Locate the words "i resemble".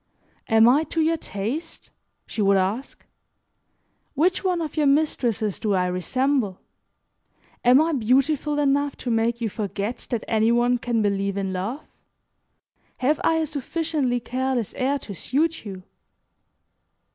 5.75-6.59